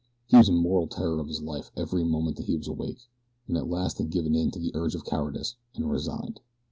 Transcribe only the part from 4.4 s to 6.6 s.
to the urge of cowardice and resigned.